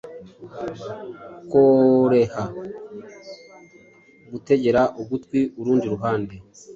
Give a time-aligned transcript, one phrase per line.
[1.51, 2.43] Koreha
[4.29, 6.35] gutegera ugutwi Urundi ruhande